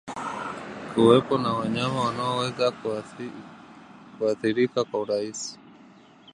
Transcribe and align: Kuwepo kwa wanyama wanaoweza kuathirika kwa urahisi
Kuwepo 0.93 1.37
kwa 1.39 1.53
wanyama 1.59 1.99
wanaoweza 2.01 2.73
kuathirika 4.19 4.83
kwa 4.83 4.99
urahisi 5.01 5.59